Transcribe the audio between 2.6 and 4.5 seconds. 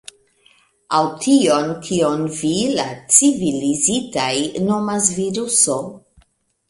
la civilizitaj,